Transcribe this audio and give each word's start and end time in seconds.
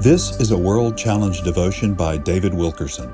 This 0.00 0.38
is 0.40 0.50
a 0.50 0.58
World 0.58 0.98
Challenge 0.98 1.40
devotion 1.40 1.94
by 1.94 2.18
David 2.18 2.52
Wilkerson. 2.52 3.10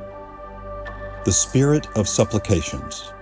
The 1.24 1.30
Spirit 1.30 1.86
of 1.96 2.08
Supplications. 2.08 3.12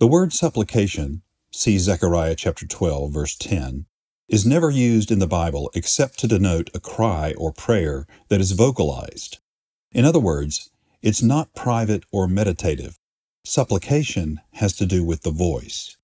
The 0.00 0.06
word 0.06 0.32
supplication, 0.32 1.20
see 1.52 1.76
Zechariah 1.76 2.34
chapter 2.34 2.66
12 2.66 3.12
verse 3.12 3.36
10, 3.36 3.84
is 4.26 4.46
never 4.46 4.70
used 4.70 5.10
in 5.10 5.18
the 5.18 5.26
Bible 5.26 5.70
except 5.74 6.18
to 6.20 6.26
denote 6.26 6.70
a 6.72 6.80
cry 6.80 7.34
or 7.36 7.52
prayer 7.52 8.06
that 8.30 8.40
is 8.40 8.52
vocalized. 8.52 9.36
In 9.92 10.06
other 10.06 10.18
words, 10.18 10.70
it's 11.02 11.22
not 11.22 11.54
private 11.54 12.04
or 12.10 12.26
meditative. 12.26 12.98
Supplication 13.44 14.40
has 14.54 14.72
to 14.76 14.86
do 14.86 15.04
with 15.04 15.24
the 15.24 15.30
voice. 15.30 15.98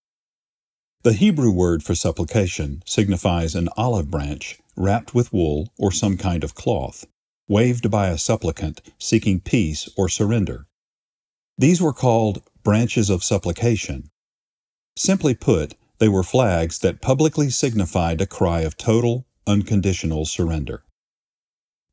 The 1.02 1.14
Hebrew 1.14 1.50
word 1.50 1.82
for 1.82 1.94
supplication 1.94 2.82
signifies 2.84 3.54
an 3.54 3.70
olive 3.74 4.10
branch 4.10 4.58
wrapped 4.76 5.14
with 5.14 5.32
wool 5.32 5.72
or 5.78 5.90
some 5.90 6.18
kind 6.18 6.44
of 6.44 6.54
cloth, 6.54 7.06
waved 7.48 7.90
by 7.90 8.08
a 8.08 8.18
supplicant 8.18 8.82
seeking 8.98 9.40
peace 9.40 9.88
or 9.96 10.10
surrender. 10.10 10.66
These 11.56 11.80
were 11.80 11.94
called 11.94 12.42
branches 12.62 13.08
of 13.08 13.24
supplication. 13.24 14.10
Simply 14.94 15.34
put, 15.34 15.74
they 16.00 16.08
were 16.08 16.22
flags 16.22 16.80
that 16.80 17.00
publicly 17.00 17.48
signified 17.48 18.20
a 18.20 18.26
cry 18.26 18.60
of 18.60 18.76
total, 18.76 19.26
unconditional 19.46 20.26
surrender. 20.26 20.84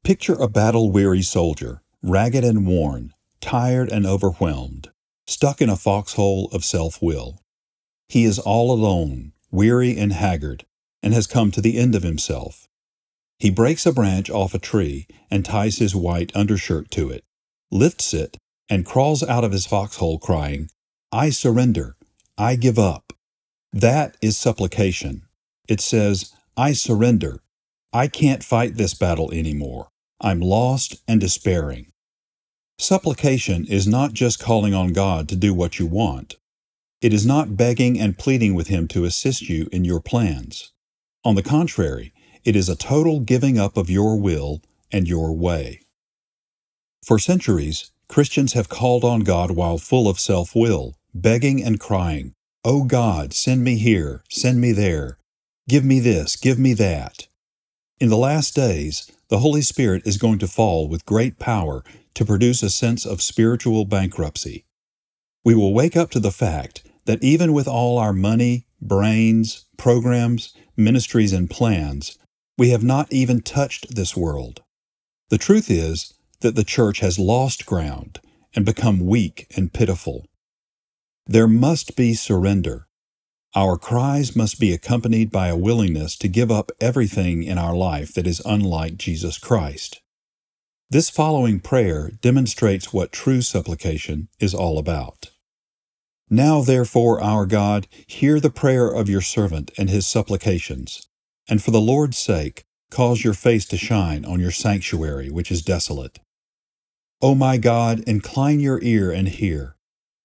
Picture 0.04 0.36
a 0.36 0.50
battle 0.50 0.92
weary 0.92 1.22
soldier, 1.22 1.82
ragged 2.04 2.44
and 2.44 2.68
worn, 2.68 3.14
tired 3.40 3.90
and 3.90 4.06
overwhelmed, 4.06 4.90
stuck 5.26 5.62
in 5.62 5.70
a 5.70 5.78
foxhole 5.78 6.50
of 6.52 6.66
self 6.66 7.02
will. 7.02 7.40
He 8.10 8.24
is 8.24 8.40
all 8.40 8.72
alone, 8.72 9.34
weary 9.52 9.98
and 9.98 10.14
haggard, 10.14 10.66
and 11.04 11.14
has 11.14 11.28
come 11.28 11.52
to 11.52 11.62
the 11.62 11.78
end 11.78 11.96
of 11.96 12.04
himself. 12.04 12.68
He 13.40 13.50
breaks 13.50 13.86
a 13.86 13.92
branch 13.92 14.30
off 14.30 14.54
a 14.54 14.60
tree 14.60 15.08
and 15.30 15.46
ties 15.46 15.78
his 15.78 15.96
white 15.96 16.36
undershirt 16.36 16.90
to 16.92 17.10
it, 17.10 17.24
lifts 17.72 18.14
it, 18.14 18.38
and 18.70 18.86
crawls 18.86 19.24
out 19.24 19.44
of 19.44 19.52
his 19.52 19.66
foxhole 19.66 20.20
crying, 20.20 20.70
I 21.12 21.30
surrender, 21.30 21.96
I 22.38 22.56
give 22.56 22.78
up. 22.78 23.14
That 23.72 24.18
is 24.22 24.38
supplication. 24.38 25.24
It 25.68 25.82
says, 25.82 26.34
I 26.56 26.74
surrender. 26.74 27.42
I 27.94 28.08
can't 28.08 28.44
fight 28.44 28.76
this 28.76 28.94
battle 28.94 29.32
anymore. 29.32 29.90
I'm 30.20 30.40
lost 30.40 31.02
and 31.08 31.22
despairing. 31.22 31.92
Supplication 32.80 33.66
is 33.66 33.88
not 33.88 34.14
just 34.14 34.40
calling 34.40 34.74
on 34.74 34.94
God 34.94 35.30
to 35.30 35.36
do 35.36 35.54
what 35.54 35.80
you 35.80 35.86
want. 35.86 36.38
It 37.00 37.14
is 37.14 37.26
not 37.26 37.56
begging 37.56 38.00
and 38.00 38.18
pleading 38.18 38.56
with 38.56 38.68
Him 38.68 38.88
to 38.90 39.06
assist 39.06 39.50
you 39.50 39.70
in 39.72 39.86
your 39.86 40.00
plans. 40.00 40.72
On 41.24 41.36
the 41.36 41.44
contrary, 41.44 42.12
it 42.44 42.56
is 42.56 42.70
a 42.70 42.76
total 42.76 43.20
giving 43.20 43.60
up 43.60 43.78
of 43.78 43.90
your 43.90 44.20
will 44.20 44.62
and 44.92 45.08
your 45.08 45.34
way. 45.34 45.82
For 47.04 47.20
centuries, 47.20 47.92
Christians 48.08 48.54
have 48.54 48.70
called 48.70 49.04
on 49.04 49.22
God 49.22 49.52
while 49.52 49.78
full 49.78 50.08
of 50.08 50.20
self 50.20 50.56
will, 50.56 50.98
begging 51.14 51.64
and 51.64 51.80
crying, 51.80 52.34
O 52.64 52.82
oh 52.82 52.84
God, 52.84 53.34
send 53.34 53.64
me 53.64 53.78
here, 53.78 54.24
send 54.30 54.60
me 54.60 54.72
there, 54.72 55.20
give 55.70 55.86
me 55.86 56.00
this, 56.00 56.36
give 56.36 56.58
me 56.58 56.74
that. 56.74 57.28
In 58.00 58.10
the 58.10 58.18
last 58.18 58.56
days, 58.56 59.12
the 59.30 59.40
Holy 59.40 59.62
Spirit 59.62 60.02
is 60.06 60.18
going 60.18 60.40
to 60.40 60.48
fall 60.48 60.88
with 60.88 61.06
great 61.06 61.38
power 61.38 61.84
to 62.16 62.26
produce 62.26 62.64
a 62.64 62.70
sense 62.70 63.06
of 63.06 63.22
spiritual 63.22 63.86
bankruptcy. 63.86 64.66
We 65.48 65.56
will 65.56 65.74
wake 65.74 65.96
up 65.96 66.10
to 66.10 66.20
the 66.20 66.34
fact 66.34 66.84
that 67.06 67.24
even 67.24 67.54
with 67.54 67.70
all 67.70 67.98
our 67.98 68.12
money, 68.12 68.66
brains, 68.82 69.64
programs, 69.78 70.54
ministries, 70.76 71.32
and 71.32 71.50
plans, 71.50 72.18
we 72.58 72.72
have 72.72 72.84
not 72.84 73.14
even 73.14 73.40
touched 73.40 73.96
this 73.96 74.14
world. 74.14 74.62
The 75.30 75.38
truth 75.38 75.72
is 75.72 76.14
that 76.42 76.56
the 76.56 76.66
church 76.66 77.00
has 77.00 77.18
lost 77.18 77.66
ground 77.66 78.20
and 78.54 78.66
become 78.66 79.06
weak 79.08 79.48
and 79.56 79.72
pitiful. 79.72 80.26
There 81.26 81.48
must 81.48 81.96
be 81.96 82.14
surrender. 82.14 82.90
Our 83.56 83.78
cries 83.78 84.36
must 84.36 84.60
be 84.60 84.74
accompanied 84.74 85.32
by 85.32 85.48
a 85.48 85.56
willingness 85.56 86.18
to 86.18 86.28
give 86.28 86.52
up 86.52 86.74
everything 86.82 87.44
in 87.44 87.58
our 87.58 87.74
life 87.74 88.14
that 88.16 88.28
is 88.28 88.42
unlike 88.44 88.98
Jesus 88.98 89.38
Christ. 89.38 90.02
This 90.90 91.10
following 91.10 91.62
prayer 91.62 92.12
demonstrates 92.20 92.92
what 92.92 93.14
true 93.14 93.42
supplication 93.42 94.28
is 94.42 94.54
all 94.54 94.78
about. 94.78 95.30
Now, 96.30 96.62
therefore, 96.62 97.22
our 97.22 97.46
God, 97.46 97.88
hear 98.06 98.40
the 98.40 98.50
prayer 98.50 98.90
of 98.90 99.10
your 99.10 99.22
servant 99.22 99.72
and 99.78 99.90
his 99.90 100.06
supplications, 100.06 101.08
and 101.48 101.64
for 101.64 101.72
the 101.72 101.82
Lord's 101.82 102.18
sake, 102.18 102.66
cause 102.90 103.24
your 103.24 103.34
face 103.34 103.66
to 103.66 103.78
shine 103.78 104.26
on 104.26 104.40
your 104.40 104.52
sanctuary 104.52 105.30
which 105.30 105.52
is 105.52 105.62
desolate. 105.62 106.20
O 107.22 107.34
my 107.34 107.58
God, 107.58 108.02
incline 108.02 108.60
your 108.60 108.82
ear 108.84 109.10
and 109.10 109.28
hear. 109.30 109.76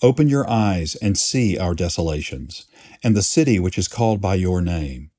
Open 0.02 0.28
your 0.28 0.48
eyes 0.50 0.96
and 0.96 1.16
see 1.16 1.56
our 1.56 1.74
desolations, 1.74 2.66
and 3.04 3.16
the 3.16 3.22
city 3.22 3.60
which 3.60 3.78
is 3.78 3.86
called 3.86 4.20
by 4.20 4.34
your 4.34 4.60
name. 4.60 5.10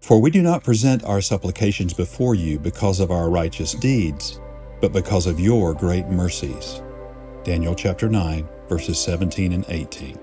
For 0.00 0.20
we 0.20 0.30
do 0.30 0.40
not 0.40 0.64
present 0.64 1.04
our 1.04 1.20
supplications 1.20 1.92
before 1.92 2.34
you 2.34 2.58
because 2.58 3.00
of 3.00 3.10
our 3.10 3.28
righteous 3.28 3.74
deeds, 3.74 4.40
but 4.80 4.92
because 4.92 5.26
of 5.26 5.38
your 5.38 5.74
great 5.74 6.06
mercies. 6.06 6.80
Daniel 7.44 7.74
chapter 7.74 8.08
9, 8.08 8.48
verses 8.68 8.98
17 8.98 9.52
and 9.52 9.64
18. 9.68 10.18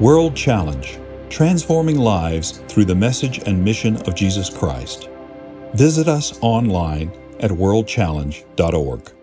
World 0.00 0.36
Challenge 0.36 0.98
Transforming 1.28 1.98
Lives 1.98 2.58
Through 2.68 2.86
the 2.86 2.94
Message 2.94 3.38
and 3.46 3.62
Mission 3.62 3.96
of 4.08 4.14
Jesus 4.14 4.48
Christ. 4.48 5.08
Visit 5.74 6.08
us 6.08 6.38
online 6.40 7.10
at 7.40 7.50
worldchallenge.org. 7.50 9.17